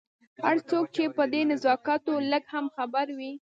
[0.45, 3.31] هر څوک چې په دې نزاکتونو لږ هم خبر وي.